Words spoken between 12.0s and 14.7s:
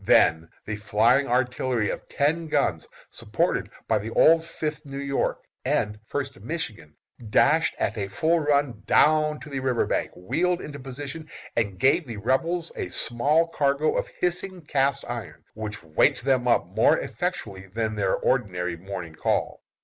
the Rebels a small cargo of hissing